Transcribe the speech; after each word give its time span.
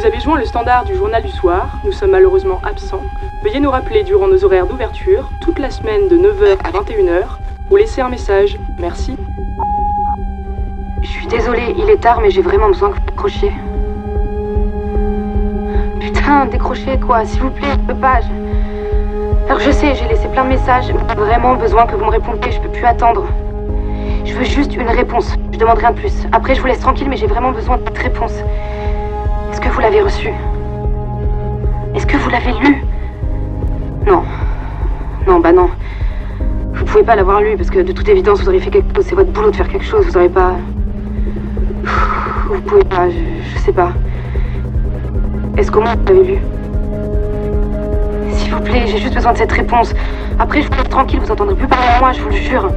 Vous 0.00 0.06
avez 0.06 0.18
joint 0.18 0.38
le 0.38 0.46
standard 0.46 0.86
du 0.86 0.96
journal 0.96 1.22
du 1.22 1.30
soir, 1.30 1.78
nous 1.84 1.92
sommes 1.92 2.12
malheureusement 2.12 2.60
absents. 2.62 3.02
Veuillez 3.42 3.60
nous 3.60 3.70
rappeler 3.70 4.02
durant 4.02 4.28
nos 4.28 4.44
horaires 4.44 4.66
d'ouverture, 4.66 5.30
toute 5.40 5.58
la 5.58 5.70
semaine 5.70 6.08
de 6.08 6.16
9h 6.16 6.56
à 6.64 6.70
21h, 6.70 7.24
ou 7.70 7.76
laisser 7.76 8.00
un 8.00 8.08
message. 8.08 8.58
Merci. 8.78 9.16
Je 11.02 11.08
suis 11.08 11.26
désolée, 11.26 11.74
il 11.78 11.88
est 11.90 11.96
tard, 12.00 12.20
mais 12.22 12.30
j'ai 12.30 12.42
vraiment 12.42 12.68
besoin 12.68 12.90
que 12.90 12.94
vous 12.96 13.06
décrochiez. 13.06 13.52
Putain, 16.00 16.46
décrochez 16.46 16.98
quoi, 16.98 17.24
s'il 17.24 17.42
vous 17.42 17.50
plaît, 17.50 17.68
je 17.72 17.92
peux 17.92 17.98
pas. 17.98 18.20
je- 18.20 19.46
Alors 19.48 19.60
je 19.60 19.70
sais, 19.70 19.94
j'ai 19.94 20.06
laissé 20.08 20.28
plein 20.28 20.44
de 20.44 20.50
messages, 20.50 20.86
j'ai 20.86 21.14
vraiment 21.14 21.54
besoin 21.54 21.86
que 21.86 21.96
vous 21.96 22.04
me 22.04 22.10
répondiez, 22.10 22.52
je 22.52 22.60
peux 22.60 22.68
plus 22.68 22.84
attendre. 22.84 23.24
Je 24.24 24.34
veux 24.34 24.44
juste 24.44 24.74
une 24.76 24.88
réponse, 24.88 25.34
je 25.52 25.58
demande 25.58 25.78
rien 25.78 25.90
de 25.90 25.96
plus. 25.96 26.26
Après, 26.32 26.54
je 26.54 26.60
vous 26.60 26.66
laisse 26.66 26.78
tranquille, 26.80 27.08
mais 27.08 27.16
j'ai 27.16 27.26
vraiment 27.26 27.50
besoin 27.52 27.78
de 27.78 27.82
cette 27.86 27.98
réponse. 27.98 28.34
Est-ce 29.50 29.60
que 29.60 29.68
vous 29.68 29.80
l'avez 29.80 30.00
reçue? 30.02 30.32
Est-ce 31.94 32.06
que 32.06 32.16
vous 32.16 32.30
l'avez 32.30 32.52
lu 32.52 32.84
Non. 34.06 34.22
Non, 35.26 35.40
bah 35.40 35.52
non. 35.52 35.68
Vous 36.74 36.84
pouvez 36.84 37.02
pas 37.02 37.16
l'avoir 37.16 37.40
lu, 37.40 37.56
parce 37.56 37.70
que 37.70 37.80
de 37.80 37.92
toute 37.92 38.08
évidence, 38.08 38.40
vous 38.40 38.48
auriez 38.48 38.60
fait 38.60 38.70
quelque 38.70 38.94
chose. 38.94 39.04
C'est 39.06 39.14
votre 39.14 39.30
boulot 39.32 39.50
de 39.50 39.56
faire 39.56 39.68
quelque 39.68 39.84
chose, 39.84 40.06
vous 40.06 40.16
aurez 40.16 40.28
pas... 40.28 40.52
Vous 42.50 42.60
pouvez 42.62 42.82
pas, 42.82 43.08
je, 43.08 43.14
je 43.54 43.58
sais 43.60 43.72
pas. 43.72 43.92
Est-ce 45.56 45.70
qu'au 45.70 45.80
moins 45.80 45.94
vous 45.94 46.04
l'avez 46.12 46.24
lu 46.34 46.38
S'il 48.32 48.52
vous 48.52 48.60
plaît, 48.60 48.88
j'ai 48.88 48.98
juste 48.98 49.14
besoin 49.14 49.32
de 49.32 49.38
cette 49.38 49.52
réponse. 49.52 49.94
Après, 50.36 50.60
je 50.60 50.66
vous 50.66 50.74
laisse 50.74 50.88
tranquille, 50.88 51.20
vous 51.20 51.30
entendrez 51.30 51.54
plus 51.54 51.68
parler 51.68 51.86
à 51.86 52.00
moi, 52.00 52.10
je 52.12 52.20
vous 52.20 52.28
le 52.28 52.34
jure. 52.34 52.68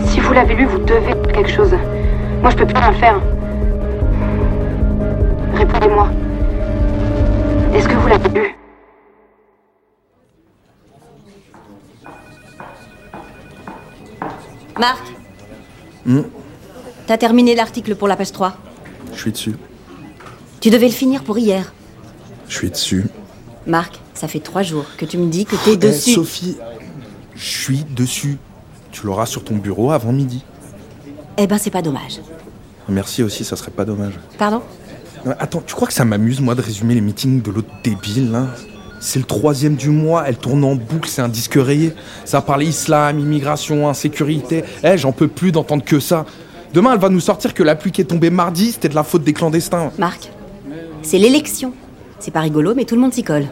Si 0.00 0.18
vous 0.18 0.32
l'avez 0.32 0.54
lu, 0.56 0.64
vous 0.64 0.78
devez 0.78 1.00
faire 1.00 1.22
quelque 1.32 1.48
chose. 1.50 1.76
Moi, 2.42 2.50
je 2.50 2.56
peux 2.56 2.66
plus 2.66 2.76
rien 2.76 2.92
faire. 2.92 3.20
Répondez-moi. 5.54 6.08
Est-ce 7.72 7.88
que 7.88 7.94
vous 7.94 8.08
l'avez 8.08 8.28
lu 8.30 8.56
Marc 14.76 15.04
Hmm. 16.04 16.22
T'as 17.06 17.16
terminé 17.18 17.54
l'article 17.54 17.94
pour 17.94 18.08
la 18.08 18.16
page 18.16 18.32
3 18.32 18.56
Je 19.14 19.18
suis 19.20 19.32
dessus. 19.32 19.54
Tu 20.60 20.70
devais 20.70 20.86
le 20.86 20.92
finir 20.92 21.22
pour 21.22 21.38
hier. 21.38 21.72
Je 22.48 22.56
suis 22.56 22.70
dessus. 22.70 23.04
Marc, 23.66 24.00
ça 24.14 24.28
fait 24.28 24.40
trois 24.40 24.62
jours 24.62 24.86
que 24.96 25.04
tu 25.04 25.18
me 25.18 25.26
dis 25.28 25.44
que 25.44 25.56
t'es 25.56 25.72
Eh, 25.72 25.76
dessus. 25.76 26.14
Sophie, 26.14 26.56
je 27.34 27.44
suis 27.44 27.84
dessus. 27.84 28.38
Tu 28.92 29.06
l'auras 29.06 29.26
sur 29.26 29.44
ton 29.44 29.56
bureau 29.56 29.90
avant 29.90 30.12
midi. 30.12 30.42
Eh 31.38 31.46
ben, 31.46 31.58
c'est 31.58 31.70
pas 31.70 31.82
dommage. 31.82 32.20
Merci 32.88 33.22
aussi, 33.22 33.44
ça 33.44 33.56
serait 33.56 33.70
pas 33.72 33.84
dommage. 33.84 34.14
Pardon? 34.38 34.62
Non, 35.24 35.34
Attends, 35.38 35.62
tu 35.64 35.74
crois 35.74 35.88
que 35.88 35.94
ça 35.94 36.04
m'amuse, 36.04 36.40
moi, 36.40 36.54
de 36.54 36.62
résumer 36.62 36.94
les 36.94 37.00
meetings 37.00 37.42
de 37.42 37.50
l'autre 37.50 37.68
débile, 37.82 38.30
là? 38.30 38.46
C'est 39.00 39.18
le 39.18 39.24
troisième 39.26 39.74
du 39.76 39.90
mois, 39.90 40.24
elle 40.26 40.36
tourne 40.38 40.64
en 40.64 40.74
boucle, 40.74 41.08
c'est 41.08 41.20
un 41.20 41.28
disque 41.28 41.54
rayé. 41.56 41.92
Ça 42.24 42.40
parle 42.40 42.62
islam, 42.62 43.18
immigration, 43.18 43.88
insécurité. 43.88 44.64
Eh, 44.82 44.96
j'en 44.96 45.12
peux 45.12 45.28
plus 45.28 45.52
d'entendre 45.52 45.84
que 45.84 46.00
ça. 46.00 46.24
Demain, 46.72 46.92
elle 46.92 47.00
va 47.00 47.08
nous 47.08 47.20
sortir 47.20 47.54
que 47.54 47.62
la 47.62 47.74
pluie 47.74 47.92
qui 47.92 48.00
est 48.00 48.04
tombée 48.04 48.30
mardi, 48.30 48.72
c'était 48.72 48.88
de 48.88 48.94
la 48.94 49.02
faute 49.02 49.24
des 49.24 49.32
clandestins. 49.32 49.90
Marc, 49.98 50.30
c'est 51.02 51.18
l'élection. 51.18 51.72
C'est 52.18 52.30
pas 52.30 52.40
rigolo, 52.40 52.74
mais 52.74 52.84
tout 52.84 52.94
le 52.94 53.00
monde 53.00 53.12
s'y 53.12 53.22
colle. 53.22 53.46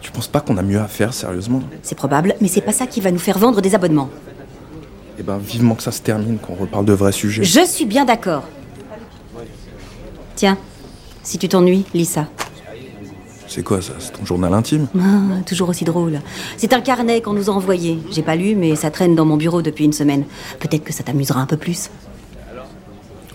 Tu 0.00 0.10
penses 0.10 0.28
pas 0.28 0.40
qu'on 0.40 0.56
a 0.56 0.62
mieux 0.62 0.80
à 0.80 0.88
faire, 0.88 1.12
sérieusement? 1.14 1.62
C'est 1.82 1.94
probable, 1.94 2.34
mais 2.40 2.48
c'est 2.48 2.60
pas 2.60 2.72
ça 2.72 2.86
qui 2.86 3.00
va 3.00 3.10
nous 3.10 3.18
faire 3.18 3.38
vendre 3.38 3.60
des 3.60 3.74
abonnements. 3.74 4.10
Eh 5.18 5.22
ben, 5.22 5.38
vivement 5.38 5.74
que 5.74 5.82
ça 5.82 5.92
se 5.92 6.02
termine, 6.02 6.38
qu'on 6.38 6.54
reparle 6.54 6.84
de 6.84 6.92
vrais 6.92 7.12
sujets. 7.12 7.42
Je 7.42 7.64
suis 7.64 7.86
bien 7.86 8.04
d'accord. 8.04 8.44
Tiens, 10.34 10.58
si 11.22 11.38
tu 11.38 11.48
t'ennuies, 11.48 11.86
lis 11.94 12.04
ça. 12.04 12.26
C'est 13.48 13.62
quoi 13.62 13.80
ça? 13.80 13.92
C'est 13.98 14.12
ton 14.12 14.24
journal 14.24 14.52
intime? 14.52 14.88
Ah, 14.98 15.40
toujours 15.46 15.68
aussi 15.68 15.84
drôle. 15.84 16.20
C'est 16.56 16.72
un 16.72 16.80
carnet 16.80 17.20
qu'on 17.22 17.32
nous 17.32 17.48
a 17.48 17.52
envoyé. 17.52 17.98
J'ai 18.10 18.22
pas 18.22 18.36
lu, 18.36 18.54
mais 18.56 18.76
ça 18.76 18.90
traîne 18.90 19.14
dans 19.14 19.24
mon 19.24 19.36
bureau 19.36 19.62
depuis 19.62 19.84
une 19.84 19.92
semaine. 19.92 20.24
Peut-être 20.58 20.84
que 20.84 20.92
ça 20.92 21.02
t'amusera 21.02 21.40
un 21.40 21.46
peu 21.46 21.56
plus. 21.56 21.90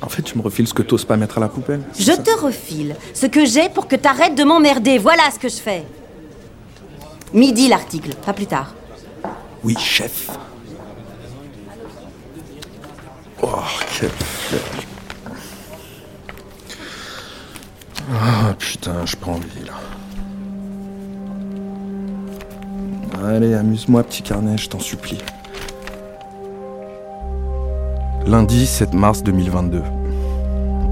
En 0.01 0.09
fait, 0.09 0.21
tu 0.23 0.37
me 0.37 0.43
refiles 0.43 0.67
ce 0.67 0.73
que 0.73 0.81
t'oses 0.81 1.05
pas 1.05 1.15
mettre 1.15 1.37
à 1.37 1.41
la 1.41 1.47
poubelle. 1.47 1.81
Je 1.97 2.03
ça 2.03 2.17
te 2.17 2.31
refile 2.31 2.95
ce 3.13 3.27
que 3.27 3.45
j'ai 3.45 3.69
pour 3.69 3.87
que 3.87 3.95
t'arrêtes 3.95 4.35
de 4.35 4.43
m'emmerder. 4.43 4.97
Voilà 4.97 5.23
ce 5.33 5.39
que 5.39 5.47
je 5.47 5.57
fais. 5.57 5.83
Midi 7.33 7.67
l'article, 7.69 8.15
pas 8.15 8.33
plus 8.33 8.47
tard. 8.47 8.73
Oui, 9.63 9.75
chef. 9.77 10.29
Oh, 13.41 13.47
flemme. 13.87 14.11
Ah, 18.11 18.53
putain, 18.57 19.05
j'ai 19.05 19.17
pas 19.17 19.31
envie, 19.31 19.65
là. 19.65 19.73
Allez, 23.23 23.53
amuse-moi, 23.53 24.03
petit 24.03 24.23
carnet, 24.23 24.57
je 24.57 24.67
t'en 24.67 24.79
supplie. 24.79 25.19
Lundi 28.25 28.65
7 28.65 28.95
mars 28.95 29.21
2022. 29.21 29.83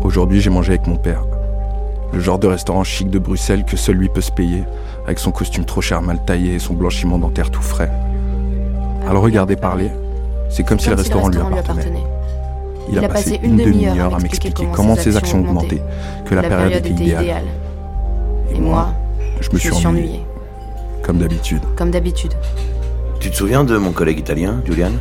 Aujourd'hui, 0.03 0.40
j'ai 0.40 0.51
mangé 0.51 0.73
avec 0.73 0.85
mon 0.85 0.97
père. 0.97 1.23
Le 2.13 2.19
genre 2.19 2.38
de 2.38 2.45
restaurant 2.45 2.84
chic 2.84 3.09
de 3.09 3.17
Bruxelles 3.17 3.66
que 3.66 3.78
seul 3.78 3.95
lui 3.95 4.09
peut 4.09 4.22
se 4.22 4.31
payer, 4.31 4.63
avec 5.06 5.17
son 5.17 5.31
costume 5.31 5.66
trop 5.66 5.81
cher 5.81 6.03
mal 6.03 6.23
taillé 6.23 6.53
et 6.53 6.59
son 6.59 6.75
blanchiment 6.75 7.17
dentaire 7.17 7.50
tout 7.50 7.63
frais. 7.63 7.91
À 9.07 9.11
le 9.11 9.17
regarder 9.17 9.56
parler, 9.56 9.90
c'est 10.50 10.63
comme, 10.63 10.79
si 10.79 10.90
le 10.90 10.96
restaurant, 10.96 11.29
lui 11.29 11.40
appartenait. 11.40 12.03
Il, 12.91 13.03
a, 13.03 13.09
passé 13.09 13.40
une 13.41 13.57
demi-heure 13.57 14.13
à 14.13 14.19
m'expliquer 14.19 14.67
comment 14.75 14.96
ses 14.96 15.17
actions 15.17 15.40
augmentaient, 15.40 15.81
que 16.25 16.35
la, 16.35 16.44
période, 16.44 16.73
était 16.73 16.90
idéale. 16.90 17.46
Et 18.53 18.59
moi, 18.59 18.94
je 19.41 19.50
me 19.51 19.57
suis 19.57 19.85
ennuyé, 19.85 20.22
comme 21.04 21.18
d'habitude. 21.18 21.62
comme 21.76 21.92
d'habitude. 21.92 22.34
Tu 23.20 23.30
te 23.32 23.36
souviens 23.36 23.64
de 23.64 23.78
mon 23.78 23.92
collègue 23.92 24.20
italien, 24.20 24.62
Julian? 24.66 24.92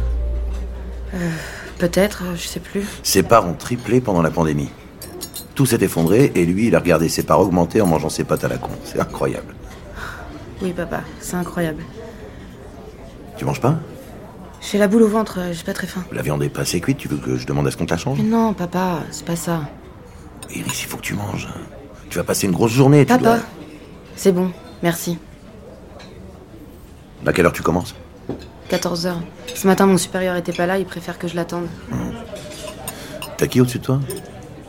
Peut-être, 1.78 2.24
je 2.36 2.46
sais 2.46 2.60
plus. 2.60 2.84
Ses 3.02 3.22
parts 3.22 3.46
ont 3.46 3.54
triplé 3.54 4.00
pendant 4.00 4.22
la 4.22 4.30
pandémie. 4.30 4.70
Tout 5.54 5.66
s'est 5.66 5.78
effondré 5.82 6.32
et 6.34 6.44
lui, 6.44 6.68
il 6.68 6.76
a 6.76 6.80
regardé 6.80 7.08
ses 7.08 7.22
parts 7.22 7.40
augmenter 7.40 7.80
en 7.80 7.86
mangeant 7.86 8.08
ses 8.08 8.24
potes 8.24 8.44
à 8.44 8.48
la 8.48 8.58
con. 8.58 8.70
C'est 8.84 9.00
incroyable. 9.00 9.54
Oui, 10.62 10.72
papa, 10.72 11.00
c'est 11.20 11.36
incroyable. 11.36 11.82
Tu 13.36 13.44
manges 13.44 13.60
pas? 13.60 13.76
J'ai 14.60 14.78
la 14.78 14.88
boule 14.88 15.02
au 15.04 15.08
ventre, 15.08 15.38
j'ai 15.52 15.62
pas 15.62 15.72
très 15.72 15.86
faim. 15.86 16.02
La 16.10 16.22
viande 16.22 16.42
est 16.42 16.48
pas 16.48 16.62
assez 16.62 16.80
cuite, 16.80 16.98
tu 16.98 17.06
veux 17.06 17.16
que 17.16 17.36
je 17.36 17.46
demande 17.46 17.66
à 17.68 17.70
ce 17.70 17.76
qu'on 17.76 17.86
te 17.86 17.92
la 17.92 17.96
change? 17.96 18.18
Mais 18.18 18.24
non, 18.28 18.54
papa, 18.54 19.00
c'est 19.12 19.24
pas 19.24 19.36
ça. 19.36 19.60
Iris, 20.50 20.82
il 20.82 20.86
faut 20.88 20.96
que 20.96 21.02
tu 21.02 21.14
manges. 21.14 21.48
Tu 22.10 22.18
vas 22.18 22.24
passer 22.24 22.46
une 22.46 22.52
grosse 22.52 22.72
journée, 22.72 23.04
tu 23.06 23.12
Papa, 23.12 23.22
dois... 23.22 23.38
c'est 24.16 24.32
bon, 24.32 24.50
merci. 24.82 25.18
À 27.28 27.32
quelle 27.34 27.44
heure 27.44 27.52
tu 27.52 27.62
commences 27.62 27.94
14h. 28.70 29.16
Ce 29.54 29.66
matin, 29.66 29.84
mon 29.84 29.98
supérieur 29.98 30.34
était 30.36 30.52
pas 30.54 30.64
là, 30.64 30.78
il 30.78 30.86
préfère 30.86 31.18
que 31.18 31.28
je 31.28 31.36
l'attende. 31.36 31.66
T'as 33.36 33.46
qui 33.46 33.60
au-dessus 33.60 33.80
de 33.80 33.84
toi 33.84 34.00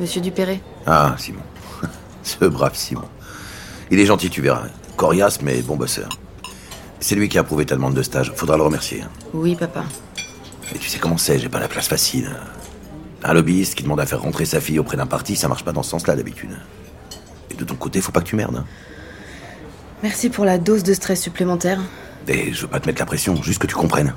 Monsieur 0.01 0.19
Dupéré 0.19 0.61
Ah, 0.85 1.15
Simon. 1.17 1.39
Ce 2.23 2.43
brave 2.43 2.75
Simon. 2.75 3.05
Il 3.91 3.99
est 3.99 4.05
gentil, 4.05 4.29
tu 4.29 4.41
verras. 4.41 4.63
Coriace, 4.97 5.39
mais 5.41 5.61
bon 5.61 5.77
bosseur. 5.77 6.09
C'est 6.99 7.15
lui 7.15 7.29
qui 7.29 7.37
a 7.37 7.41
approuvé 7.41 7.65
ta 7.65 7.75
demande 7.75 7.93
de 7.93 8.03
stage. 8.03 8.33
Faudra 8.35 8.57
le 8.57 8.63
remercier. 8.63 9.05
Oui, 9.33 9.55
papa. 9.55 9.85
Mais 10.73 10.79
tu 10.79 10.89
sais 10.89 10.99
comment 10.99 11.17
c'est, 11.17 11.39
j'ai 11.39 11.47
pas 11.49 11.59
la 11.61 11.69
place 11.69 11.87
facile. 11.87 12.29
Un 13.23 13.33
lobbyiste 13.33 13.75
qui 13.75 13.83
demande 13.83 14.01
à 14.01 14.05
faire 14.05 14.21
rentrer 14.21 14.43
sa 14.43 14.59
fille 14.59 14.79
auprès 14.79 14.97
d'un 14.97 15.07
parti, 15.07 15.37
ça 15.37 15.47
marche 15.47 15.63
pas 15.63 15.71
dans 15.71 15.83
ce 15.83 15.91
sens-là 15.91 16.17
d'habitude. 16.17 16.51
Et 17.51 17.53
de 17.55 17.63
ton 17.63 17.75
côté, 17.75 18.01
faut 18.01 18.11
pas 18.11 18.19
que 18.19 18.27
tu 18.27 18.35
merdes. 18.35 18.57
hein. 18.57 18.65
Merci 20.03 20.29
pour 20.29 20.43
la 20.43 20.57
dose 20.57 20.83
de 20.83 20.93
stress 20.93 21.21
supplémentaire. 21.21 21.79
Et 22.29 22.53
je 22.53 22.61
veux 22.61 22.67
pas 22.67 22.79
te 22.79 22.85
mettre 22.85 22.99
la 22.99 23.07
pression, 23.07 23.41
juste 23.41 23.59
que 23.59 23.65
tu 23.65 23.73
comprennes. 23.73 24.13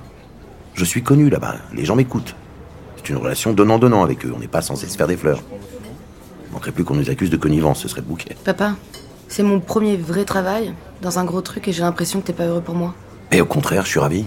Je 0.74 0.84
suis 0.84 1.02
connu 1.02 1.30
là-bas, 1.30 1.56
les 1.72 1.86
gens 1.86 1.96
m'écoutent. 1.96 2.34
C'est 2.96 3.08
une 3.08 3.16
relation 3.16 3.54
donnant-donnant 3.54 4.04
avec 4.04 4.26
eux, 4.26 4.32
on 4.36 4.38
n'est 4.38 4.48
pas 4.48 4.60
censé 4.60 4.86
se 4.86 4.98
faire 4.98 5.06
des 5.06 5.16
fleurs. 5.16 5.40
Il 6.46 6.52
manquerait 6.52 6.72
plus 6.72 6.84
qu'on 6.84 6.94
nous 6.94 7.08
accuse 7.08 7.30
de 7.30 7.38
connivence, 7.38 7.80
ce 7.80 7.88
serait 7.88 8.02
le 8.02 8.06
bouquet. 8.06 8.36
Papa, 8.44 8.74
c'est 9.28 9.42
mon 9.42 9.60
premier 9.60 9.96
vrai 9.96 10.26
travail 10.26 10.74
dans 11.00 11.18
un 11.18 11.24
gros 11.24 11.40
truc 11.40 11.66
et 11.68 11.72
j'ai 11.72 11.82
l'impression 11.82 12.20
que 12.20 12.26
t'es 12.26 12.34
pas 12.34 12.44
heureux 12.44 12.60
pour 12.60 12.74
moi. 12.74 12.94
Et 13.30 13.40
au 13.40 13.46
contraire, 13.46 13.86
je 13.86 13.90
suis 13.90 14.00
ravi. 14.00 14.26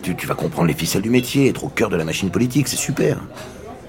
Tu, 0.00 0.16
tu 0.16 0.26
vas 0.26 0.34
comprendre 0.34 0.68
les 0.68 0.74
ficelles 0.74 1.02
du 1.02 1.10
métier, 1.10 1.48
être 1.50 1.64
au 1.64 1.68
cœur 1.68 1.90
de 1.90 1.96
la 1.96 2.04
machine 2.04 2.30
politique, 2.30 2.68
c'est 2.68 2.76
super. 2.76 3.20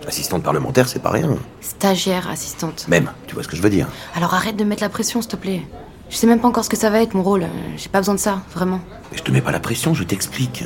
Assistante 0.06 0.44
parlementaire, 0.44 0.90
c'est 0.90 1.02
pas 1.02 1.12
rien. 1.12 1.30
Stagiaire, 1.62 2.30
assistante. 2.30 2.86
Même, 2.90 3.10
tu 3.28 3.34
vois 3.34 3.44
ce 3.44 3.48
que 3.48 3.56
je 3.56 3.62
veux 3.62 3.70
dire. 3.70 3.88
Alors 4.14 4.34
arrête 4.34 4.58
de 4.58 4.66
me 4.66 4.70
mettre 4.70 4.84
la 4.84 4.90
pression, 4.90 5.22
s'il 5.22 5.32
te 5.32 5.36
plaît. 5.38 5.62
Je 6.10 6.16
sais 6.18 6.28
même 6.28 6.40
pas 6.40 6.48
encore 6.48 6.64
ce 6.64 6.70
que 6.70 6.78
ça 6.78 6.90
va 6.90 7.02
être 7.02 7.14
mon 7.14 7.24
rôle. 7.24 7.44
Euh, 7.44 7.48
J'ai 7.78 7.90
pas 7.90 8.00
besoin 8.00 8.16
de 8.16 8.20
ça, 8.20 8.42
vraiment. 8.54 8.80
Mais 9.12 9.18
je 9.18 9.24
te 9.24 9.32
mets 9.32 9.42
pas 9.42 9.52
la 9.52 9.60
pression, 9.60 9.94
je 9.94 10.04
t'explique. 10.04 10.64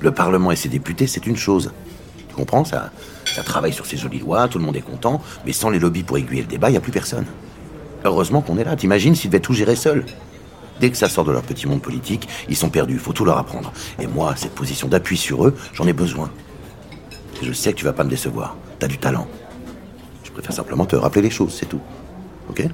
Le 0.00 0.10
Parlement 0.12 0.50
et 0.50 0.56
ses 0.56 0.68
députés, 0.68 1.06
c'est 1.06 1.26
une 1.26 1.36
chose. 1.36 1.72
Tu 2.28 2.34
comprends 2.34 2.64
ça, 2.64 2.90
ça 3.26 3.42
travaille 3.42 3.72
sur 3.74 3.84
ces 3.86 3.96
jolies 3.96 4.18
lois, 4.20 4.48
tout 4.48 4.58
le 4.58 4.64
monde 4.64 4.74
est 4.76 4.80
content, 4.80 5.20
mais 5.44 5.52
sans 5.52 5.68
les 5.70 5.78
lobbies 5.78 6.02
pour 6.02 6.16
aiguiller 6.18 6.42
le 6.42 6.48
débat, 6.48 6.68
il 6.70 6.72
n'y 6.72 6.78
a 6.78 6.80
plus 6.80 6.90
personne. 6.92 7.26
Heureusement 8.04 8.40
qu'on 8.40 8.56
est 8.58 8.64
là. 8.64 8.74
T'imagines 8.74 9.14
s'ils 9.14 9.30
devaient 9.30 9.40
tout 9.40 9.52
gérer 9.52 9.76
seuls? 9.76 10.04
Dès 10.80 10.90
que 10.90 10.96
ça 10.96 11.08
sort 11.08 11.24
de 11.24 11.30
leur 11.30 11.42
petit 11.42 11.68
monde 11.68 11.82
politique, 11.82 12.28
ils 12.48 12.56
sont 12.56 12.70
perdus, 12.70 12.98
faut 12.98 13.12
tout 13.12 13.24
leur 13.24 13.38
apprendre. 13.38 13.72
Et 14.00 14.06
moi, 14.06 14.34
cette 14.36 14.54
position 14.54 14.88
d'appui 14.88 15.16
sur 15.16 15.46
eux, 15.46 15.54
j'en 15.74 15.86
ai 15.86 15.92
besoin. 15.92 16.30
Je 17.42 17.52
sais 17.52 17.72
que 17.72 17.78
tu 17.78 17.84
vas 17.84 17.92
pas 17.92 18.02
me 18.02 18.10
décevoir. 18.10 18.56
T'as 18.80 18.88
du 18.88 18.98
talent. 18.98 19.28
Je 20.24 20.30
préfère 20.32 20.52
simplement 20.54 20.86
te 20.86 20.96
rappeler 20.96 21.22
les 21.22 21.30
choses, 21.30 21.54
c'est 21.58 21.66
tout. 21.68 21.80
Ok? 22.48 22.66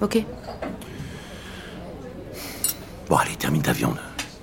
Ok. 0.00 0.24
Bon, 3.08 3.16
allez, 3.16 3.34
termine 3.36 3.62
ta 3.62 3.72
viande. 3.72 3.96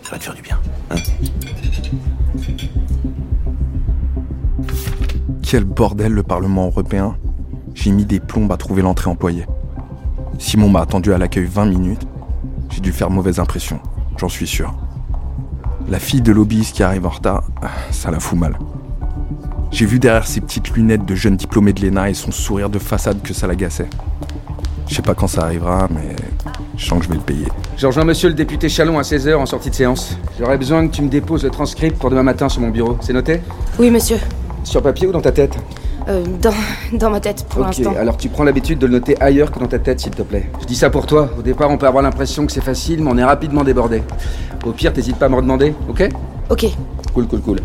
Ça 0.03 0.11
va 0.11 0.17
te 0.17 0.23
faire 0.23 0.33
du 0.33 0.41
bien. 0.41 0.59
Hein 0.91 0.95
Quel 5.41 5.63
bordel 5.63 6.11
le 6.11 6.23
Parlement 6.23 6.65
européen. 6.65 7.15
J'ai 7.73 7.91
mis 7.91 8.05
des 8.05 8.19
plombes 8.19 8.51
à 8.51 8.57
trouver 8.57 8.81
l'entrée 8.81 9.09
employée. 9.09 9.45
Simon 10.39 10.69
m'a 10.69 10.81
attendu 10.81 11.13
à 11.13 11.17
l'accueil 11.17 11.45
20 11.45 11.65
minutes. 11.65 12.07
J'ai 12.69 12.81
dû 12.81 12.91
faire 12.91 13.09
mauvaise 13.09 13.39
impression, 13.39 13.79
j'en 14.17 14.27
suis 14.27 14.47
sûr. 14.47 14.75
La 15.87 15.99
fille 15.99 16.21
de 16.21 16.31
lobbyiste 16.31 16.75
qui 16.75 16.83
arrive 16.83 17.05
en 17.05 17.09
retard, 17.09 17.43
ça 17.91 18.11
la 18.11 18.19
fout 18.19 18.37
mal. 18.37 18.57
J'ai 19.71 19.85
vu 19.85 19.99
derrière 19.99 20.27
ses 20.27 20.41
petites 20.41 20.71
lunettes 20.71 21.05
de 21.05 21.15
jeune 21.15 21.37
diplômé 21.37 21.73
de 21.73 21.85
l'ENA 21.85 22.09
et 22.09 22.13
son 22.13 22.31
sourire 22.31 22.69
de 22.69 22.79
façade 22.79 23.21
que 23.21 23.33
ça 23.33 23.47
l'agaçait. 23.47 23.89
Je 24.87 24.95
sais 24.95 25.01
pas 25.01 25.15
quand 25.15 25.27
ça 25.27 25.43
arrivera, 25.43 25.87
mais 25.91 26.15
je 26.77 26.85
sens 26.85 26.99
que 26.99 27.05
je 27.05 27.09
vais 27.09 27.15
le 27.15 27.21
payer. 27.21 27.47
Je 27.77 27.87
rejoins 27.87 28.03
monsieur 28.05 28.29
le 28.29 28.35
député 28.35 28.69
Chalon 28.69 28.99
à 28.99 29.01
16h 29.01 29.35
en 29.35 29.45
sortie 29.45 29.69
de 29.69 29.75
séance. 29.75 30.17
J'aurais 30.39 30.57
besoin 30.57 30.87
que 30.87 30.93
tu 30.93 31.01
me 31.01 31.09
déposes 31.09 31.43
le 31.43 31.49
transcript 31.49 31.97
pour 31.97 32.09
demain 32.09 32.23
matin 32.23 32.49
sur 32.49 32.61
mon 32.61 32.69
bureau. 32.69 32.97
C'est 33.01 33.13
noté? 33.13 33.41
Oui, 33.79 33.89
monsieur. 33.89 34.17
Sur 34.63 34.81
papier 34.81 35.07
ou 35.07 35.11
dans 35.11 35.21
ta 35.21 35.31
tête? 35.31 35.57
Euh, 36.07 36.23
dans, 36.39 36.53
dans 36.99 37.09
ma 37.09 37.19
tête, 37.19 37.45
pour 37.49 37.61
Ok, 37.61 37.77
l'instant. 37.77 37.95
alors 37.99 38.15
tu 38.15 38.29
prends 38.29 38.43
l'habitude 38.43 38.77
de 38.77 38.85
le 38.85 38.93
noter 38.93 39.19
ailleurs 39.19 39.51
que 39.51 39.57
dans 39.59 39.65
ta 39.65 39.79
tête, 39.79 39.99
s'il 39.99 40.11
te 40.11 40.21
plaît. 40.21 40.49
Je 40.61 40.65
dis 40.65 40.75
ça 40.75 40.91
pour 40.91 41.07
toi. 41.07 41.29
Au 41.37 41.41
départ, 41.41 41.71
on 41.71 41.77
peut 41.79 41.87
avoir 41.87 42.03
l'impression 42.03 42.45
que 42.45 42.51
c'est 42.51 42.61
facile, 42.63 43.03
mais 43.03 43.09
on 43.11 43.17
est 43.17 43.23
rapidement 43.23 43.63
débordé. 43.63 44.03
Au 44.63 44.71
pire, 44.71 44.93
t'hésites 44.93 45.17
pas 45.17 45.25
à 45.25 45.29
me 45.29 45.35
redemander, 45.35 45.73
ok? 45.89 46.07
Ok. 46.51 46.67
Cool, 47.13 47.27
cool, 47.27 47.41
cool. 47.41 47.59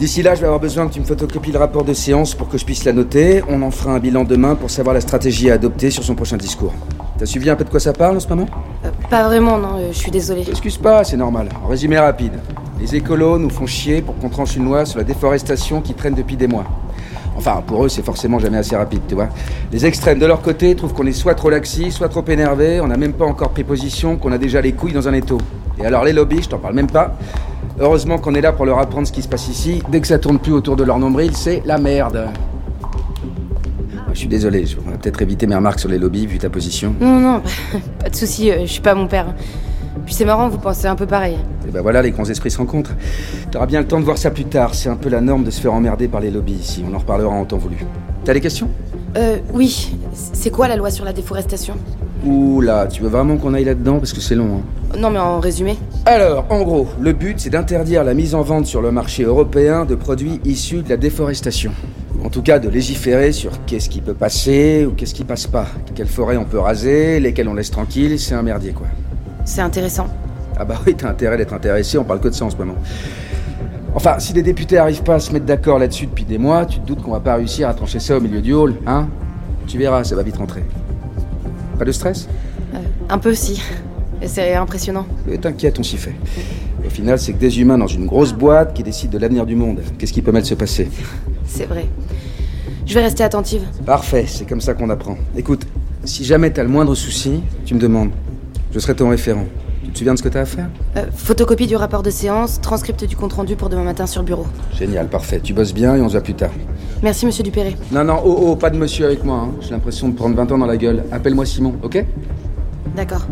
D'ici 0.00 0.22
là, 0.22 0.34
je 0.34 0.40
vais 0.40 0.46
avoir 0.46 0.60
besoin 0.60 0.88
que 0.88 0.92
tu 0.92 0.98
me 0.98 1.04
photocopies 1.04 1.52
le 1.52 1.58
rapport 1.58 1.84
de 1.84 1.92
séance 1.92 2.34
pour 2.34 2.48
que 2.48 2.58
je 2.58 2.64
puisse 2.64 2.84
la 2.84 2.92
noter. 2.92 3.44
On 3.48 3.62
en 3.62 3.70
fera 3.70 3.94
un 3.94 4.00
bilan 4.00 4.24
demain 4.24 4.56
pour 4.56 4.68
savoir 4.68 4.92
la 4.92 5.00
stratégie 5.00 5.50
à 5.50 5.54
adopter 5.54 5.90
sur 5.90 6.02
son 6.02 6.16
prochain 6.16 6.36
discours. 6.36 6.74
T'as 7.16 7.26
suivi 7.26 7.48
un 7.48 7.54
peu 7.54 7.62
de 7.62 7.70
quoi 7.70 7.78
ça 7.78 7.92
parle 7.92 8.16
en 8.16 8.20
ce 8.20 8.28
moment? 8.28 8.46
Euh, 8.84 8.90
pas 9.08 9.22
vraiment, 9.28 9.56
non, 9.56 9.76
euh, 9.76 9.92
je 9.92 9.96
suis 9.96 10.10
désolée. 10.10 10.44
Excuse 10.48 10.78
pas, 10.78 11.04
c'est 11.04 11.16
normal. 11.16 11.48
En 11.64 11.68
résumé 11.68 11.96
rapide, 11.96 12.32
les 12.80 12.96
écolos 12.96 13.38
nous 13.38 13.50
font 13.50 13.66
chier 13.66 14.02
pour 14.02 14.18
qu'on 14.18 14.28
tranche 14.28 14.56
une 14.56 14.64
loi 14.64 14.84
sur 14.84 14.98
la 14.98 15.04
déforestation 15.04 15.80
qui 15.80 15.94
traîne 15.94 16.14
depuis 16.14 16.36
des 16.36 16.48
mois. 16.48 16.64
Enfin, 17.36 17.62
pour 17.64 17.84
eux, 17.84 17.88
c'est 17.88 18.04
forcément 18.04 18.40
jamais 18.40 18.58
assez 18.58 18.74
rapide, 18.74 19.02
tu 19.08 19.14
vois. 19.14 19.28
Les 19.70 19.86
extrêmes 19.86 20.18
de 20.18 20.26
leur 20.26 20.42
côté 20.42 20.74
trouvent 20.74 20.92
qu'on 20.92 21.06
est 21.06 21.12
soit 21.12 21.36
trop 21.36 21.50
laxi, 21.50 21.92
soit 21.92 22.08
trop 22.08 22.24
énervé, 22.26 22.80
on 22.80 22.88
n'a 22.88 22.96
même 22.96 23.12
pas 23.12 23.26
encore 23.26 23.50
pris 23.50 23.62
position, 23.62 24.16
qu'on 24.16 24.32
a 24.32 24.38
déjà 24.38 24.60
les 24.60 24.72
couilles 24.72 24.92
dans 24.92 25.06
un 25.06 25.14
étau. 25.14 25.38
Et 25.78 25.86
alors 25.86 26.04
les 26.04 26.12
lobbies, 26.12 26.42
je 26.42 26.48
t'en 26.48 26.58
parle 26.58 26.74
même 26.74 26.90
pas. 26.90 27.16
Heureusement 27.78 28.18
qu'on 28.18 28.34
est 28.34 28.40
là 28.40 28.52
pour 28.52 28.66
leur 28.66 28.78
apprendre 28.78 29.06
ce 29.06 29.12
qui 29.12 29.22
se 29.22 29.28
passe 29.28 29.48
ici. 29.48 29.82
Dès 29.88 30.00
que 30.00 30.06
ça 30.06 30.18
tourne 30.18 30.38
plus 30.38 30.52
autour 30.52 30.76
de 30.76 30.84
leur 30.84 30.98
nombril, 30.98 31.32
c'est 31.34 31.62
la 31.64 31.78
merde. 31.78 32.28
Je 34.12 34.18
suis 34.20 34.28
désolé, 34.28 34.64
je 34.64 34.76
vais 34.76 34.96
peut-être 34.96 35.20
éviter 35.22 35.48
mes 35.48 35.56
remarques 35.56 35.80
sur 35.80 35.88
les 35.88 35.98
lobbies 35.98 36.26
vu 36.26 36.38
ta 36.38 36.48
position. 36.48 36.94
Non, 37.00 37.18
non, 37.18 37.42
pas 37.98 38.08
de 38.08 38.14
souci, 38.14 38.48
euh, 38.48 38.60
je 38.60 38.70
suis 38.70 38.80
pas 38.80 38.94
mon 38.94 39.08
père. 39.08 39.34
Puis 40.06 40.14
c'est 40.14 40.24
marrant, 40.24 40.48
vous 40.48 40.58
pensez 40.58 40.86
un 40.86 40.94
peu 40.94 41.06
pareil. 41.06 41.36
Et 41.66 41.70
ben 41.70 41.82
voilà, 41.82 42.00
les 42.00 42.12
grands 42.12 42.24
esprits 42.24 42.50
se 42.50 42.58
rencontrent. 42.58 42.92
T'auras 43.50 43.66
bien 43.66 43.80
le 43.80 43.88
temps 43.88 43.98
de 43.98 44.04
voir 44.04 44.18
ça 44.18 44.30
plus 44.30 44.44
tard. 44.44 44.74
C'est 44.74 44.88
un 44.88 44.96
peu 44.96 45.08
la 45.08 45.20
norme 45.20 45.42
de 45.42 45.50
se 45.50 45.60
faire 45.60 45.72
emmerder 45.72 46.06
par 46.06 46.20
les 46.20 46.30
lobbies 46.30 46.54
ici. 46.54 46.84
On 46.88 46.94
en 46.94 46.98
reparlera 46.98 47.34
en 47.34 47.44
temps 47.44 47.56
voulu. 47.56 47.76
T'as 48.24 48.34
des 48.34 48.40
questions? 48.40 48.68
Euh, 49.16 49.38
oui. 49.52 49.96
C'est 50.12 50.50
quoi 50.50 50.68
la 50.68 50.76
loi 50.76 50.90
sur 50.90 51.04
la 51.04 51.12
déforestation? 51.12 51.74
Ouh 52.24 52.60
là, 52.60 52.86
tu 52.86 53.02
veux 53.02 53.08
vraiment 53.08 53.36
qu'on 53.36 53.54
aille 53.54 53.64
là-dedans 53.64 53.98
Parce 53.98 54.12
que 54.12 54.20
c'est 54.20 54.34
long. 54.34 54.58
Hein. 54.58 54.96
Non, 54.98 55.10
mais 55.10 55.18
en 55.18 55.40
résumé. 55.40 55.76
Alors, 56.06 56.46
en 56.50 56.62
gros, 56.62 56.86
le 57.00 57.12
but, 57.12 57.40
c'est 57.40 57.50
d'interdire 57.50 58.04
la 58.04 58.14
mise 58.14 58.34
en 58.34 58.42
vente 58.42 58.66
sur 58.66 58.80
le 58.80 58.92
marché 58.92 59.24
européen 59.24 59.84
de 59.84 59.94
produits 59.94 60.40
issus 60.44 60.82
de 60.82 60.88
la 60.88 60.96
déforestation. 60.96 61.72
En 62.24 62.30
tout 62.30 62.42
cas, 62.42 62.58
de 62.58 62.68
légiférer 62.68 63.32
sur 63.32 63.64
qu'est-ce 63.66 63.90
qui 63.90 64.00
peut 64.00 64.14
passer 64.14 64.86
ou 64.86 64.92
qu'est-ce 64.92 65.12
qui 65.12 65.24
passe 65.24 65.46
pas. 65.46 65.66
Quelles 65.94 66.06
forêts 66.06 66.36
on 66.36 66.44
peut 66.44 66.58
raser, 66.58 67.20
lesquelles 67.20 67.48
on 67.48 67.54
laisse 67.54 67.70
tranquilles, 67.70 68.18
c'est 68.18 68.34
un 68.34 68.42
merdier, 68.42 68.72
quoi. 68.72 68.86
C'est 69.44 69.60
intéressant. 69.60 70.06
Ah 70.56 70.64
bah 70.64 70.76
oui, 70.86 70.94
t'as 70.94 71.10
intérêt 71.10 71.36
d'être 71.36 71.52
intéressé, 71.52 71.98
on 71.98 72.04
parle 72.04 72.20
que 72.20 72.28
de 72.28 72.34
ça 72.34 72.44
en 72.44 72.50
ce 72.50 72.56
moment. 72.56 72.76
Enfin, 73.94 74.18
si 74.18 74.32
les 74.32 74.42
députés 74.42 74.78
arrivent 74.78 75.02
pas 75.02 75.16
à 75.16 75.20
se 75.20 75.32
mettre 75.32 75.46
d'accord 75.46 75.78
là-dessus 75.78 76.06
depuis 76.06 76.24
des 76.24 76.38
mois, 76.38 76.64
tu 76.66 76.78
te 76.78 76.86
doutes 76.86 77.02
qu'on 77.02 77.12
va 77.12 77.20
pas 77.20 77.34
réussir 77.34 77.68
à 77.68 77.74
trancher 77.74 77.98
ça 78.00 78.16
au 78.16 78.20
milieu 78.20 78.40
du 78.40 78.52
hall, 78.52 78.74
hein? 78.86 79.08
Tu 79.66 79.78
verras, 79.78 80.04
ça 80.04 80.14
va 80.14 80.22
vite 80.22 80.36
rentrer. 80.36 80.62
Pas 81.78 81.84
de 81.84 81.92
stress? 81.92 82.28
Euh, 82.74 82.78
un 83.08 83.18
peu, 83.18 83.34
si. 83.34 83.60
Et 84.22 84.28
C'est 84.28 84.54
impressionnant. 84.54 85.06
Euh, 85.28 85.36
T'inquiète, 85.36 85.78
on 85.78 85.82
s'y 85.82 85.96
fait. 85.96 86.14
Au 86.86 86.90
final, 86.90 87.18
c'est 87.18 87.32
que 87.32 87.38
des 87.38 87.60
humains 87.60 87.78
dans 87.78 87.86
une 87.86 88.06
grosse 88.06 88.32
boîte 88.32 88.74
qui 88.74 88.82
décident 88.82 89.12
de 89.12 89.18
l'avenir 89.18 89.46
du 89.46 89.56
monde. 89.56 89.80
Qu'est-ce 89.98 90.12
qui 90.12 90.22
peut 90.22 90.32
mal 90.32 90.44
se 90.44 90.54
passer? 90.54 90.88
C'est 91.46 91.66
vrai. 91.66 91.86
Je 92.86 92.94
vais 92.94 93.00
rester 93.02 93.24
attentive. 93.24 93.62
Parfait, 93.86 94.24
c'est 94.28 94.46
comme 94.46 94.60
ça 94.60 94.74
qu'on 94.74 94.90
apprend. 94.90 95.16
Écoute, 95.36 95.66
si 96.04 96.24
jamais 96.24 96.50
t'as 96.50 96.62
le 96.62 96.68
moindre 96.68 96.94
souci, 96.94 97.42
tu 97.64 97.74
me 97.74 97.80
demandes. 97.80 98.10
Je 98.72 98.78
serai 98.78 98.94
ton 98.94 99.08
référent. 99.08 99.46
Tu 99.94 99.98
te 99.98 99.98
souviens 100.00 100.14
de 100.14 100.18
ce 100.18 100.24
que 100.24 100.28
t'as 100.28 100.40
à 100.40 100.44
faire 100.44 100.68
Euh, 100.96 101.04
photocopie 101.14 101.68
du 101.68 101.76
rapport 101.76 102.02
de 102.02 102.10
séance, 102.10 102.60
transcript 102.60 103.04
du 103.04 103.14
compte-rendu 103.14 103.54
pour 103.54 103.68
demain 103.68 103.84
matin 103.84 104.06
sur 104.06 104.22
le 104.22 104.26
bureau. 104.26 104.44
Génial, 104.76 105.06
parfait. 105.08 105.38
Tu 105.40 105.52
bosses 105.54 105.72
bien 105.72 105.94
et 105.94 106.00
on 106.00 106.08
se 106.08 106.14
voit 106.14 106.20
plus 106.20 106.34
tard. 106.34 106.50
Merci, 107.00 107.26
monsieur 107.26 107.44
Dupéré. 107.44 107.76
Non, 107.92 108.02
non, 108.02 108.20
oh, 108.24 108.38
oh, 108.42 108.56
pas 108.56 108.70
de 108.70 108.76
monsieur 108.76 109.06
avec 109.06 109.22
moi. 109.22 109.36
hein. 109.36 109.52
J'ai 109.60 109.70
l'impression 109.70 110.08
de 110.08 110.14
prendre 110.14 110.34
20 110.34 110.50
ans 110.50 110.58
dans 110.58 110.66
la 110.66 110.76
gueule. 110.76 111.04
Appelle-moi 111.12 111.46
Simon, 111.46 111.74
ok 111.84 112.04
D'accord. 112.96 113.24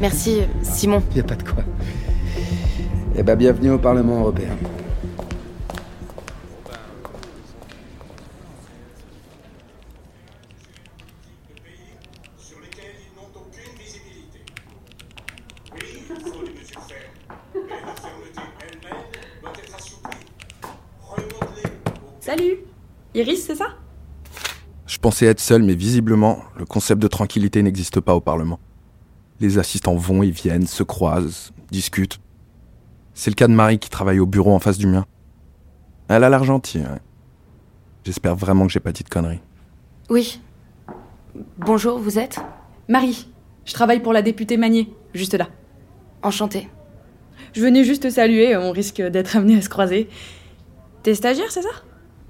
Merci, 0.00 0.38
euh, 0.40 0.44
Simon. 0.62 1.02
Y 1.14 1.20
a 1.20 1.24
pas 1.24 1.34
de 1.34 1.42
quoi. 1.42 1.62
Eh 3.14 3.22
ben, 3.22 3.36
bienvenue 3.36 3.72
au 3.72 3.78
Parlement 3.78 4.20
européen. 4.20 4.48
Salut 22.28 22.58
Iris, 23.14 23.42
c'est 23.46 23.54
ça? 23.54 23.68
Je 24.86 24.98
pensais 24.98 25.24
être 25.24 25.40
seul, 25.40 25.62
mais 25.62 25.74
visiblement, 25.74 26.40
le 26.58 26.66
concept 26.66 27.00
de 27.00 27.08
tranquillité 27.08 27.62
n'existe 27.62 28.00
pas 28.00 28.14
au 28.14 28.20
Parlement. 28.20 28.60
Les 29.40 29.56
assistants 29.56 29.96
vont 29.96 30.22
et 30.22 30.30
viennent, 30.30 30.66
se 30.66 30.82
croisent, 30.82 31.54
discutent. 31.70 32.20
C'est 33.14 33.30
le 33.30 33.34
cas 33.34 33.48
de 33.48 33.54
Marie 33.54 33.78
qui 33.78 33.88
travaille 33.88 34.18
au 34.18 34.26
bureau 34.26 34.52
en 34.52 34.58
face 34.58 34.76
du 34.76 34.86
mien. 34.86 35.06
Elle 36.08 36.22
a 36.22 36.28
l'air 36.28 36.44
gentille. 36.44 36.82
ouais. 36.82 37.00
J'espère 38.04 38.36
vraiment 38.36 38.66
que 38.66 38.72
j'ai 38.74 38.80
pas 38.80 38.92
dit 38.92 39.04
de 39.04 39.08
conneries. 39.08 39.40
Oui. 40.10 40.38
Bonjour, 41.56 41.98
vous 41.98 42.18
êtes? 42.18 42.40
Marie, 42.88 43.26
je 43.64 43.72
travaille 43.72 44.00
pour 44.00 44.12
la 44.12 44.20
députée 44.20 44.58
Magnier, 44.58 44.92
juste 45.14 45.32
là. 45.32 45.48
Enchantée. 46.22 46.68
Je 47.54 47.62
venais 47.62 47.84
juste 47.84 48.02
te 48.02 48.10
saluer, 48.10 48.54
on 48.54 48.70
risque 48.70 49.00
d'être 49.00 49.34
amenés 49.34 49.56
à 49.56 49.62
se 49.62 49.70
croiser. 49.70 50.10
T'es 51.02 51.14
stagiaire, 51.14 51.50
c'est 51.50 51.62
ça? 51.62 51.70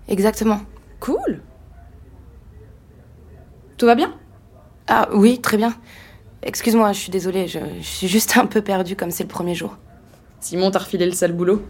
Exactement. 0.08 0.60
Cool 1.00 1.40
Tout 3.76 3.86
va 3.86 3.94
bien? 3.94 4.14
Ah 4.88 5.08
oui, 5.12 5.40
très 5.40 5.56
bien. 5.56 5.74
Excuse-moi, 6.42 6.92
je 6.92 6.98
suis 7.00 7.10
désolée, 7.10 7.46
je, 7.48 7.58
je 7.80 7.86
suis 7.86 8.08
juste 8.08 8.36
un 8.36 8.46
peu 8.46 8.62
perdue 8.62 8.96
comme 8.96 9.10
c'est 9.10 9.24
le 9.24 9.28
premier 9.28 9.54
jour. 9.54 9.76
Simon 10.40 10.70
t'a 10.70 10.78
refilé 10.80 11.04
le 11.06 11.12
sale 11.12 11.32
boulot? 11.32 11.62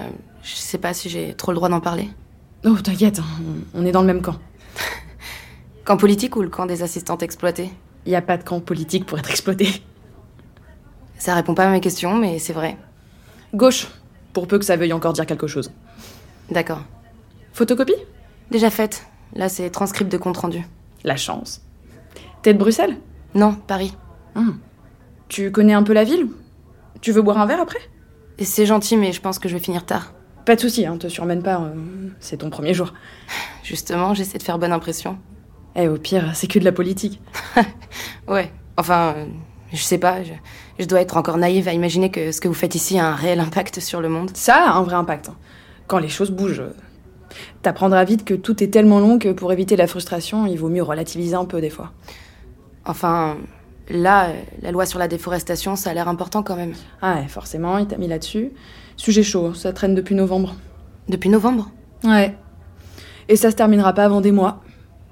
Euh, 0.00 0.02
je 0.42 0.54
sais 0.54 0.78
pas 0.78 0.94
si 0.94 1.08
j'ai 1.08 1.34
trop 1.34 1.52
le 1.52 1.56
droit 1.56 1.68
d'en 1.68 1.80
parler. 1.80 2.08
Oh, 2.64 2.76
t'inquiète, 2.82 3.20
on- 3.74 3.80
on 3.82 3.86
est 3.86 3.92
dans 3.92 4.00
le 4.00 4.06
même 4.06 4.22
camp. 4.22 4.36
Camp 5.84 5.96
politique 5.96 6.36
ou 6.36 6.42
le 6.42 6.48
camp 6.48 6.66
des 6.66 6.82
assistantes 6.82 7.22
exploitées? 7.22 7.70
Y 8.06 8.14
a 8.14 8.22
pas 8.22 8.36
de 8.38 8.44
camp 8.44 8.60
politique 8.60 9.06
pour 9.06 9.18
être 9.18 9.28
exploité. 9.30 9.68
Ça 11.18 11.34
répond 11.34 11.54
pas 11.54 11.66
à 11.66 11.70
mes 11.70 11.80
questions, 11.80 12.16
mais 12.16 12.38
c'est 12.38 12.52
vrai. 12.52 12.76
Gauche, 13.54 13.88
pour 14.32 14.46
peu 14.48 14.58
que 14.58 14.64
ça 14.64 14.76
veuille 14.76 14.92
encore 14.92 15.12
dire 15.12 15.26
quelque 15.26 15.46
chose. 15.46 15.72
D'accord. 16.50 16.82
Photocopie 17.54 17.94
Déjà 18.50 18.68
faite. 18.68 19.06
Là, 19.34 19.48
c'est 19.48 19.70
transcript 19.70 20.10
de 20.10 20.18
compte 20.18 20.36
rendu. 20.36 20.62
La 21.04 21.16
chance. 21.16 21.62
T'es 22.42 22.52
de 22.52 22.58
Bruxelles 22.58 22.96
Non, 23.34 23.54
Paris. 23.54 23.96
Hum. 24.34 24.58
Tu 25.28 25.50
connais 25.50 25.72
un 25.72 25.82
peu 25.82 25.92
la 25.92 26.04
ville? 26.04 26.28
Tu 27.00 27.12
veux 27.12 27.22
boire 27.22 27.38
un 27.38 27.46
verre 27.46 27.60
après? 27.60 27.78
C'est 28.40 28.66
gentil, 28.66 28.96
mais 28.96 29.12
je 29.12 29.20
pense 29.20 29.38
que 29.38 29.48
je 29.48 29.54
vais 29.54 29.60
finir 29.62 29.86
tard. 29.86 30.12
Pas 30.44 30.56
de 30.56 30.60
souci, 30.60 30.84
hein, 30.84 30.98
te 30.98 31.06
surmène 31.08 31.42
pas, 31.42 31.60
euh, 31.60 31.74
c'est 32.20 32.38
ton 32.38 32.50
premier 32.50 32.74
jour. 32.74 32.92
Justement, 33.62 34.12
j'essaie 34.14 34.38
de 34.38 34.42
faire 34.42 34.58
bonne 34.58 34.72
impression. 34.72 35.16
Eh, 35.76 35.88
au 35.88 35.96
pire, 35.96 36.32
c'est 36.34 36.46
que 36.48 36.58
de 36.58 36.64
la 36.64 36.72
politique. 36.72 37.20
Ouais. 38.28 38.50
Enfin, 38.76 39.14
euh, 39.16 39.26
je 39.72 39.82
sais 39.82 39.98
pas. 39.98 40.22
Je, 40.24 40.32
je 40.80 40.86
dois 40.86 41.00
être 41.00 41.16
encore 41.16 41.36
naïve 41.36 41.68
à 41.68 41.72
imaginer 41.72 42.10
que 42.10 42.32
ce 42.32 42.40
que 42.40 42.48
vous 42.48 42.54
faites 42.54 42.74
ici 42.74 42.98
a 42.98 43.06
un 43.06 43.14
réel 43.14 43.38
impact 43.38 43.80
sur 43.80 44.00
le 44.00 44.08
monde. 44.08 44.30
Ça 44.34 44.56
a 44.56 44.72
un 44.72 44.82
vrai 44.82 44.96
impact. 44.96 45.28
hein. 45.28 45.36
quand 45.86 45.98
les 45.98 46.08
choses 46.08 46.30
bougent. 46.30 46.62
T'apprendras 47.62 48.04
vite 48.04 48.24
que 48.24 48.34
tout 48.34 48.62
est 48.62 48.68
tellement 48.68 49.00
long 49.00 49.18
que 49.18 49.30
pour 49.30 49.52
éviter 49.52 49.76
la 49.76 49.86
frustration, 49.86 50.46
il 50.46 50.58
vaut 50.58 50.68
mieux 50.68 50.82
relativiser 50.82 51.34
un 51.34 51.44
peu 51.44 51.60
des 51.60 51.70
fois. 51.70 51.92
Enfin, 52.84 53.36
là, 53.88 54.28
la 54.62 54.70
loi 54.72 54.86
sur 54.86 54.98
la 54.98 55.08
déforestation, 55.08 55.76
ça 55.76 55.90
a 55.90 55.94
l'air 55.94 56.08
important 56.08 56.42
quand 56.42 56.56
même. 56.56 56.74
Ah 57.02 57.16
ouais, 57.16 57.28
forcément, 57.28 57.78
il 57.78 57.86
t'a 57.86 57.96
mis 57.96 58.08
là-dessus. 58.08 58.52
Sujet 58.96 59.22
chaud, 59.22 59.54
ça 59.54 59.72
traîne 59.72 59.94
depuis 59.94 60.14
novembre. 60.14 60.54
Depuis 61.08 61.28
novembre? 61.28 61.70
Ouais. 62.04 62.34
Et 63.28 63.36
ça 63.36 63.50
se 63.50 63.56
terminera 63.56 63.92
pas 63.92 64.04
avant 64.04 64.20
des 64.20 64.32
mois. 64.32 64.60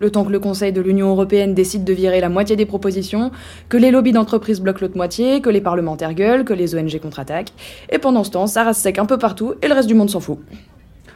Le 0.01 0.11
temps 0.11 0.25
que 0.25 0.33
le 0.33 0.41
Conseil 0.41 0.73
de 0.73 0.81
l'Union 0.81 1.11
européenne 1.11 1.55
décide 1.55 1.85
de 1.85 1.93
virer 1.93 2.21
la 2.21 2.29
moitié 2.29 2.57
des 2.57 2.67
propositions, 2.67 3.31
que 3.69 3.77
les 3.77 3.93
lobbies 3.93 4.13
d'entreprises 4.13 4.61
bloquent 4.61 4.81
l'autre 4.81 4.97
moitié, 4.97 5.41
que 5.41 5.49
les 5.49 5.61
parlementaires 5.61 6.13
gueulent, 6.13 6.45
que 6.45 6.53
les 6.53 6.75
ONG 6.75 6.99
contre-attaquent. 6.99 7.53
Et 7.91 7.99
pendant 7.99 8.25
ce 8.25 8.31
temps, 8.31 8.49
ça 8.49 8.65
rase 8.65 8.79
sec 8.79 8.99
un 8.99 9.07
peu 9.07 9.17
partout 9.17 9.55
et 9.63 9.69
le 9.69 9.75
reste 9.75 9.87
du 9.87 9.95
monde 9.95 10.11
s'en 10.11 10.19
fout. 10.19 10.41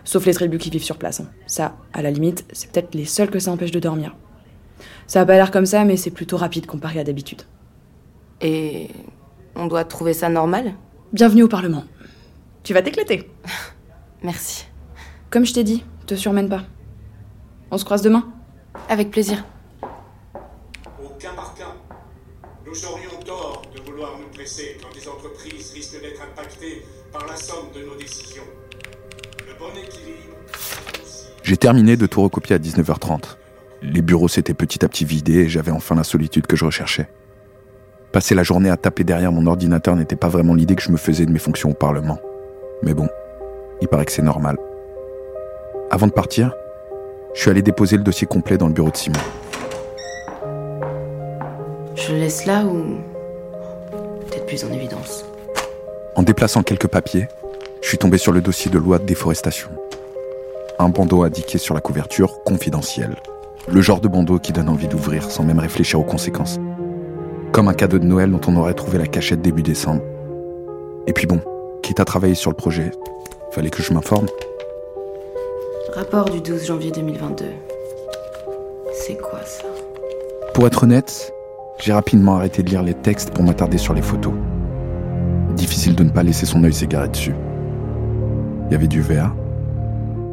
Sauf 0.07 0.25
les 0.25 0.33
tribus 0.35 0.61
qui 0.63 0.71
vivent 0.71 0.85
sur 0.85 0.99
place. 0.99 1.19
hein. 1.21 1.29
Ça, 1.49 1.77
à 1.93 2.01
la 2.01 2.13
limite, 2.13 2.45
c'est 2.53 2.71
peut-être 2.71 2.95
les 2.95 3.05
seuls 3.05 3.29
que 3.29 3.41
ça 3.41 3.51
empêche 3.51 3.73
de 3.73 3.81
dormir. 3.81 4.15
Ça 5.09 5.21
a 5.21 5.27
pas 5.27 5.35
l'air 5.35 5.51
comme 5.51 5.67
ça, 5.67 5.85
mais 5.85 5.97
c'est 5.97 6.13
plutôt 6.13 6.37
rapide 6.37 6.65
comparé 6.67 7.01
à 7.01 7.05
d'habitude. 7.05 7.43
Et 8.41 8.89
on 9.57 9.67
doit 9.67 9.85
trouver 9.85 10.15
ça 10.15 10.29
normal? 10.29 10.75
Bienvenue 11.13 11.43
au 11.43 11.49
Parlement. 11.49 11.85
Tu 12.63 12.73
vas 12.73 12.83
t'éclater. 12.83 13.29
Merci. 14.23 14.67
Comme 15.29 15.45
je 15.45 15.53
t'ai 15.55 15.65
dit, 15.65 15.83
te 16.07 16.15
surmène 16.15 16.49
pas. 16.49 16.63
On 17.73 17.79
se 17.79 17.85
croise 17.85 18.03
demain 18.03 18.33
Avec 18.89 19.11
plaisir. 19.11 19.45
Au 19.83 21.09
cas 21.19 21.33
par 21.35 21.53
cas, 21.55 21.75
nous 22.65 22.85
aurions 22.87 23.19
tort 23.25 23.63
de 23.75 23.81
vouloir 23.81 24.17
nous 24.21 24.29
presser 24.29 24.79
quand 24.81 24.95
les 24.95 25.09
entreprises 25.09 25.73
risquent 25.73 26.01
d'être 26.01 26.23
impactées 26.23 26.85
par 27.13 27.27
la 27.27 27.35
somme 27.35 27.73
de 27.75 27.85
nos 27.85 27.97
décisions. 27.97 28.45
J'ai 31.43 31.57
terminé 31.57 31.97
de 31.97 32.07
tout 32.07 32.23
recopier 32.23 32.57
à 32.57 32.59
19h30. 32.59 33.37
Les 33.83 34.03
bureaux 34.03 34.29
s'étaient 34.29 34.55
petit 34.55 34.85
à 34.85 34.89
petit 34.89 35.05
vidés 35.05 35.41
et 35.41 35.49
j'avais 35.49 35.71
enfin 35.71 35.95
la 35.95 36.03
solitude 36.03 36.47
que 36.47 36.57
je 36.57 36.65
recherchais. 36.65 37.09
Passer 38.11 38.35
la 38.35 38.43
journée 38.43 38.71
à 38.71 38.77
taper 38.77 39.05
derrière 39.05 39.31
mon 39.31 39.47
ordinateur 39.47 39.95
n'était 39.95 40.17
pas 40.17 40.29
vraiment 40.29 40.55
l'idée 40.55 40.75
que 40.75 40.83
je 40.83 40.91
me 40.91 40.97
faisais 40.97 41.27
de 41.27 41.31
mes 41.31 41.39
fonctions 41.39 41.71
au 41.71 41.75
Parlement. 41.75 42.19
Mais 42.83 42.95
bon, 42.95 43.09
il 43.81 43.89
paraît 43.89 44.07
que 44.07 44.13
c'est 44.13 44.23
normal. 44.23 44.57
Avant 45.91 46.07
de 46.07 46.13
partir, 46.13 46.53
je 47.35 47.43
suis 47.43 47.51
allé 47.51 47.63
déposer 47.63 47.97
le 47.97 48.03
dossier 48.03 48.27
complet 48.27 48.59
dans 48.59 48.67
le 48.67 48.73
bureau 48.73 48.91
de 48.91 48.97
Simon. 48.97 49.21
Je 51.95 52.13
le 52.13 52.19
laisse 52.19 52.47
là 52.47 52.65
ou. 52.65 52.97
Peut-être 54.29 54.47
plus 54.47 54.65
en 54.65 54.73
évidence. 54.73 55.25
En 56.15 56.23
déplaçant 56.23 56.63
quelques 56.63 56.89
papiers, 56.89 57.29
je 57.87 57.91
suis 57.91 57.99
tombé 57.99 58.19
sur 58.19 58.33
le 58.33 58.41
dossier 58.41 58.69
de 58.69 58.79
loi 58.79 58.99
de 58.99 59.05
déforestation. 59.05 59.69
Un 60.81 60.89
bandeau 60.89 61.23
indiqué 61.23 61.57
sur 61.57 61.73
la 61.73 61.81
couverture 61.81 62.43
confidentiel. 62.43 63.15
Le 63.69 63.81
genre 63.81 64.01
de 64.01 64.09
bandeau 64.09 64.41
qui 64.41 64.51
donne 64.51 64.69
envie 64.69 64.89
d'ouvrir 64.89 65.31
sans 65.31 65.45
même 65.45 65.61
réfléchir 65.61 66.01
aux 66.01 66.05
conséquences. 66.05 66.59
Comme 67.53 67.69
un 67.69 67.75
cadeau 67.75 68.01
de 68.01 68.05
Noël 68.05 68.33
dont 68.33 68.41
on 68.49 68.57
aurait 68.57 68.75
trouvé 68.75 68.99
la 68.99 69.07
cachette 69.07 69.41
début 69.41 69.63
décembre. 69.63 70.03
Et 71.07 71.13
puis 71.13 71.29
bon, 71.29 71.41
quitte 71.81 72.01
à 72.01 72.05
travailler 72.05 72.35
sur 72.35 72.51
le 72.51 72.57
projet, 72.57 72.91
fallait 73.53 73.71
que 73.71 73.85
je 73.85 73.93
m'informe. 73.93 74.27
Rapport 75.95 76.29
du 76.29 76.41
12 76.41 76.67
janvier 76.67 76.91
2022. 76.91 77.45
C'est 78.95 79.17
quoi 79.17 79.43
ça? 79.45 79.63
Pour 80.55 80.67
être 80.67 80.83
honnête, 80.83 81.33
j'ai 81.79 81.93
rapidement 81.93 82.35
arrêté 82.35 82.65
de 82.65 82.69
lire 82.69 82.83
les 82.83 82.95
textes 82.95 83.31
pour 83.31 83.45
m'attarder 83.45 83.79
sur 83.79 83.95
les 83.95 84.03
photos. 84.03 84.35
Difficile 85.55 85.95
de 85.95 86.03
ne 86.03 86.11
pas 86.11 86.25
laisser 86.25 86.47
son 86.47 86.65
œil 86.65 86.73
s'égarer 86.73 87.07
dessus. 87.07 87.35
Il 88.69 88.73
y 88.73 88.75
avait 88.75 88.89
du 88.89 89.01
vert, 89.01 89.33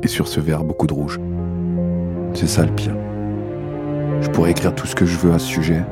et 0.02 0.08
sur 0.08 0.28
ce 0.28 0.40
vert, 0.40 0.64
beaucoup 0.64 0.88
de 0.88 0.94
rouge. 0.94 1.20
C'est 2.34 2.48
ça 2.48 2.66
le 2.66 2.72
pire. 2.72 2.96
Je 4.22 4.30
pourrais 4.30 4.52
écrire 4.52 4.74
tout 4.74 4.88
ce 4.88 4.96
que 4.96 5.06
je 5.06 5.18
veux 5.18 5.34
à 5.34 5.40
ce 5.40 5.46
sujet, 5.46 5.84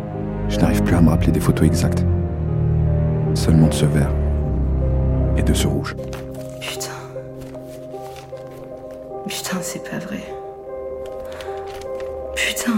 je 0.49 0.57
n'arrive 0.57 0.83
plus 0.83 0.95
à 0.95 1.01
me 1.01 1.09
rappeler 1.09 1.31
des 1.31 1.39
photos 1.39 1.67
exactes. 1.67 2.03
Seulement 3.35 3.67
de 3.67 3.73
ce 3.73 3.85
vert 3.85 4.11
et 5.37 5.43
de 5.43 5.53
ce 5.53 5.67
rouge. 5.67 5.95
Putain. 6.59 6.91
Putain, 9.27 9.57
c'est 9.61 9.89
pas 9.89 9.99
vrai. 9.99 10.19
Putain. 12.35 12.73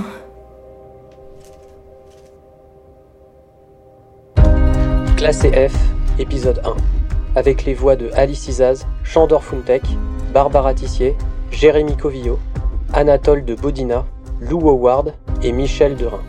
Classé 5.18 5.70
F, 5.70 5.76
épisode 6.20 6.62
1. 6.66 6.76
Avec 7.36 7.66
les 7.66 7.74
voix 7.74 7.96
de 7.96 8.12
Alice 8.14 8.48
Izaz, 8.48 8.86
Chandor 9.04 9.44
Funtek, 9.44 9.84
Barbara 10.34 10.74
Tissier, 10.74 11.16
Jérémy 11.52 11.96
Covillo, 11.96 12.40
Anatole 12.94 13.46
de 13.46 13.56
Bodina, 13.56 14.06
Lou 14.42 14.70
Howard 14.70 15.14
et 15.42 15.52
Michel 15.52 15.96
Derain. 15.96 16.24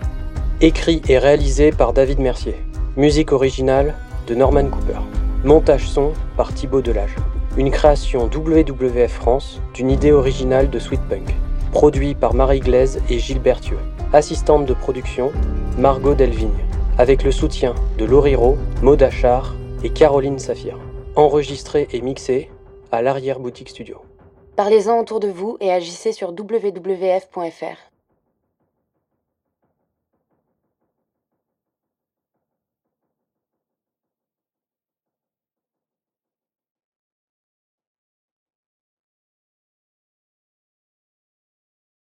Écrit 0.61 1.03
et 1.09 1.19
réalisé 1.19 1.71
par 1.71 1.93
David 1.93 2.21
Mercier. 2.21 2.57
Musique 2.97 3.33
originale 3.33 3.95
de 4.27 4.35
Norman 4.35 4.67
Cooper. 4.67 5.01
Montage 5.45 5.89
son 5.89 6.13
par 6.37 6.55
Thibaut 6.55 6.81
Delage. 6.81 7.17
Une 7.57 7.71
création 7.71 8.27
WWF 8.27 9.13
France 9.13 9.61
d'une 9.75 9.91
idée 9.91 10.13
originale 10.13 10.71
de 10.71 10.79
Sweet 10.79 11.03
Punk. 11.09 11.35
Produit 11.73 12.15
par 12.15 12.35
Marie 12.35 12.61
Glaise 12.61 13.01
et 13.11 13.19
Gilbert 13.19 13.61
Thieu. 13.61 13.79
Assistante 14.13 14.67
de 14.67 14.75
production, 14.75 15.33
Margot 15.79 16.15
Delvigne. 16.15 16.51
Avec 16.99 17.25
le 17.25 17.33
soutien 17.33 17.75
de 17.99 18.05
Loriro, 18.05 18.57
Maud 18.83 19.03
Achard 19.03 19.55
et 19.83 19.91
Caroline 19.91 20.39
Saphir. 20.39 20.79
Enregistré 21.17 21.89
et 21.93 22.01
mixé 22.01 22.49
à 22.95 23.03
l'arrière-boutique 23.03 23.69
studio. 23.69 24.03
Parlez-en 24.57 24.99
autour 24.99 25.21
de 25.21 25.29
vous 25.29 25.57
et 25.61 25.73
agissez 25.73 26.13
sur 26.13 26.31
wwf.fr. 26.31 27.94